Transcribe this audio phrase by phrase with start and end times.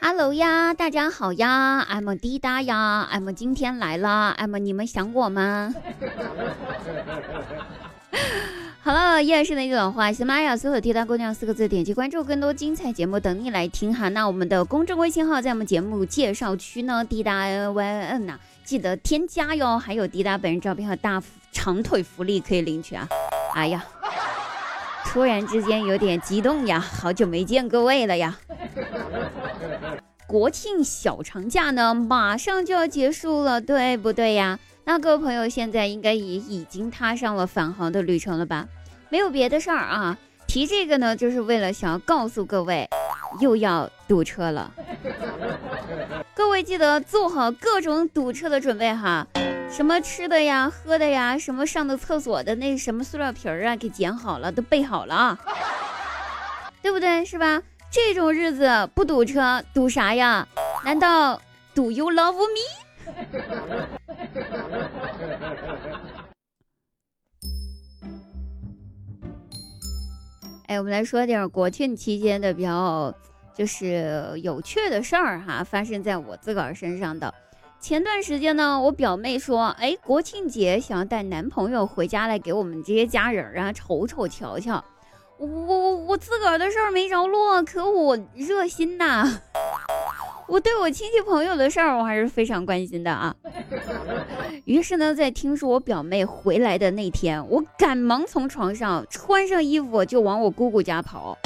[0.00, 5.74] Hello 呀，大家好呀，I'm 滴答呀，I'm 今天来了，I'm 你们想我吗？
[8.80, 14.08] 好了，依然是那句老话，喜马拉雅搜索“滴答姑娘”四个字，点击关注，更多精彩节目等你来听哈。
[14.08, 19.78] 那我们的公众微信号在我们节目介绍区呢，滴答 YN 呐，记得添加哟。
[19.78, 23.06] 还有滴答本人照片和大长腿福利可以领取啊。
[23.54, 23.84] 哎呀，
[25.08, 28.38] 突然之间有点激动呀，好久没见各位了呀。
[30.26, 34.58] 国庆小长假呢，马上就要结束了，对不对呀？
[34.84, 38.68] 那各位朋友现在应该也已经踏上了返航的旅程了吧？
[39.08, 42.86] 没有别的事儿啊，提这个呢，就是为了想要告诉各位，
[43.40, 44.70] 又要堵车了。
[46.34, 49.26] 各位记得做好各种堵车的准备哈，
[49.70, 55.38] 什么吃的呀、喝的呀，什么上的厕所的那什么塑料瓶儿啊，给捡好了，都备好了啊，
[56.82, 57.24] 对不对？
[57.24, 57.62] 是吧？
[57.90, 60.46] 这种日子不堵车，堵啥呀？
[60.84, 61.40] 难道
[61.74, 62.60] 堵 you love me？
[70.66, 73.14] 哎，我们来说点国庆期间的比较
[73.54, 77.32] 就是有趣的事儿哈，发生在我自个儿身上的。
[77.80, 84.84] 前段时间呢，我表妹说，哎，国庆节想要带男朋友回家来给我们这些家人啊瞅瞅瞧瞧。
[85.38, 89.40] 我我我自个儿的事儿没着落，可我热心呐，
[90.48, 93.34] 我对我亲戚朋友的事儿我还是非常关心的啊。
[94.64, 101.38] 于是呢，在听说我表妹回来的那天，我赶忙从床上穿上衣服就往我姑姑家跑，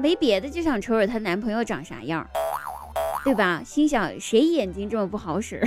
[0.00, 2.26] 没别的，就想瞅瞅她男朋友长啥样，
[3.26, 3.60] 对吧？
[3.64, 5.60] 心想谁眼睛这么不好使，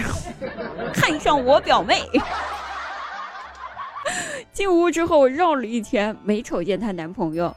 [0.95, 2.01] 看上我表妹。
[4.53, 7.53] 进屋之后绕了一圈，没瞅见她男朋友，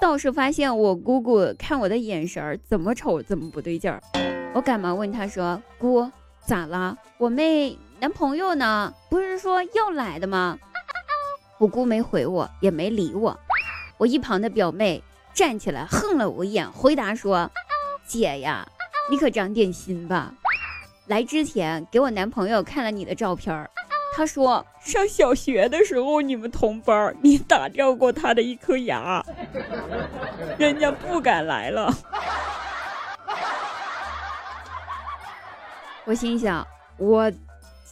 [0.00, 4.00] 倒是发现我姑姑看我的眼神儿怎么瞅怎么不对劲儿。
[4.54, 6.10] 我赶忙问她说：“姑，
[6.44, 6.96] 咋了？
[7.16, 8.92] 我妹男朋友呢？
[9.08, 10.58] 不是说要来的吗？”
[11.58, 13.36] 我姑没回我，也没理我。
[13.96, 15.02] 我一旁的表妹
[15.34, 17.50] 站起来横了我一眼，回答说
[18.06, 18.66] ：“姐呀，
[19.10, 20.32] 你可长点心吧。
[21.06, 23.68] 来之前给我男朋友看了你的照片。”
[24.16, 29.24] 他说，上小学的时候你们同班，你打掉过他的一颗牙，
[30.58, 31.94] 人家不敢来了。
[36.04, 37.30] 我心想，我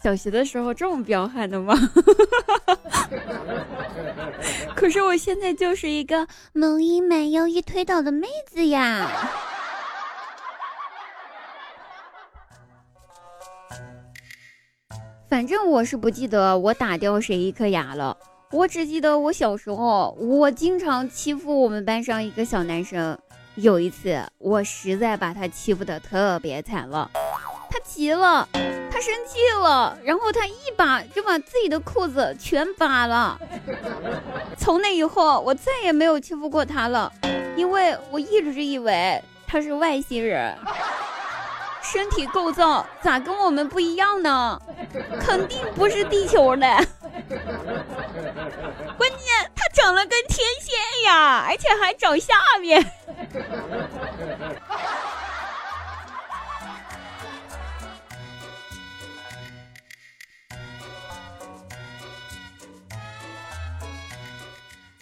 [0.02, 1.74] 小学的时候这么彪悍的吗？
[4.74, 9.08] 可是我现在就是一个萌一满腰一推倒的妹子呀。
[15.36, 18.16] 反正我是不记得我打掉谁一颗牙了，
[18.52, 23.18] 我只记得我小时候，我经常欺负我们班上一个小男生。
[23.56, 27.10] 有一次，我实在把他欺负的特别惨了，
[27.68, 28.48] 他急了，
[28.90, 33.38] 他生气了，然后他一把就把自己的裤子全扒了。
[34.56, 37.12] 从那以后，我再也没有欺负过他了，
[37.58, 40.56] 因为我一直以为他是外星人。
[41.92, 44.60] 身体构造咋跟我们不一样呢？
[45.20, 46.66] 肯定不是地球的。
[48.98, 52.84] 关键他长得跟天线呀，而且还长下面。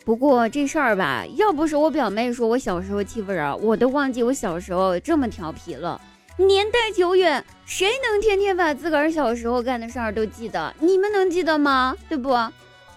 [0.05, 5.99] 不过这事儿吧，要不是我表妹说我小时候欺负人，我都忘记我小时候这么调皮了。
[6.37, 10.75] 年代久远，谁能天天把自个儿小时候干的事儿都记得？
[10.81, 11.97] 你们能记得吗？
[12.09, 12.37] 对不？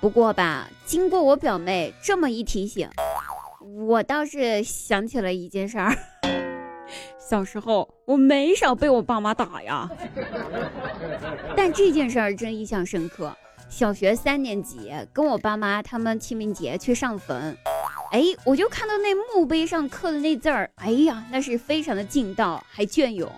[0.01, 2.89] 不过吧，经过我表妹这么一提醒，
[3.87, 5.95] 我倒是想起了一件事儿。
[7.29, 9.87] 小时候我没少被我爸妈打呀，
[11.55, 13.31] 但这件事儿真印象深刻。
[13.69, 17.55] 小学三年级，跟我爸妈他们清明节去上坟。
[18.11, 23.29] 哎，我就看到那墓碑上刻的那字儿，哎呀，那是非常的劲道，还隽永。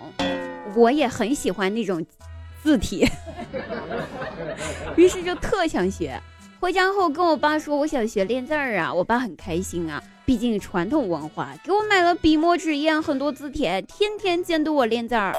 [0.75, 2.05] 我也很喜欢那种
[2.61, 3.07] 字体，
[4.95, 6.21] 于是就特想学。
[6.59, 15.33] 回家后跟我爸说我想学练字儿啊，我爸很开心啊，毕竟传统文化，给我买了笔墨纸砚很多字帖，天天监督我练字儿。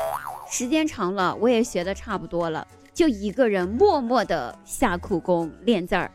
[0.51, 6.11] 时间长了，我也学的差不多了，就一个人默默的下苦功练字儿。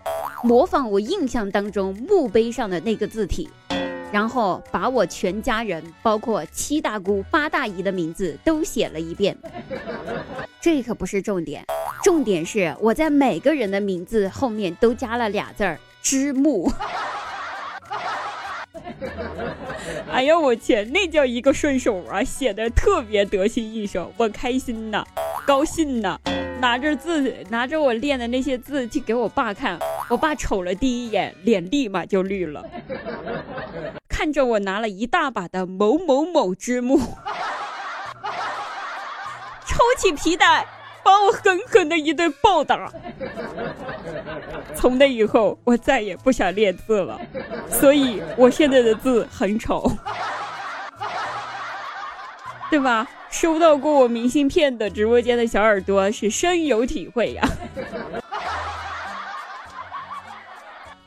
[0.46, 3.50] 模仿我印象当中墓碑上的那个字体，
[4.12, 9.36] 然后把我全家人，包括七大姑八大姨的名字都写了一遍。
[10.62, 11.66] 这可不是重点，
[12.04, 16.72] 重点是我在每个人的名字后面都加了俩字儿“之木”。
[20.14, 25.04] 哎呀，我天，那叫一个顺手啊，写的特别得心应手，我开心呐，
[25.48, 26.20] 高兴呐，
[26.62, 29.78] 拿着字，拿着我练的那些字去给我爸看，
[30.10, 32.64] 我爸瞅了第一眼，脸立马就绿了，
[34.08, 37.00] 看着我拿了一大把的某某某之木，
[39.66, 40.68] 抽起皮带。
[41.06, 42.92] 把我狠狠的一顿暴打，
[44.74, 47.22] 从那以后我再也不想练字了，
[47.70, 49.92] 所以我现在的字很丑，
[52.72, 53.08] 对吧？
[53.30, 57.48] 收到过我明信片的直播间的小耳朵是深有体会呀。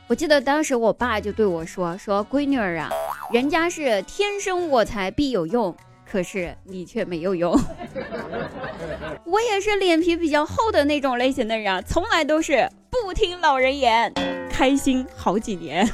[0.08, 2.90] 我记得当时我爸就对我说：“说闺女儿啊，
[3.30, 5.76] 人家是天生我材必有用。”
[6.10, 7.52] 可是你却没有用，
[9.26, 14.10] 我也是脸皮比较厚的那种类型的人啊，从来都是不听老人言，
[14.50, 15.86] 开心好几年。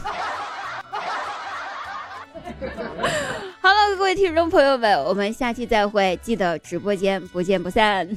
[3.61, 8.09] 好了，各位听众朋友们，我们下期再会，记得直播间不见不散。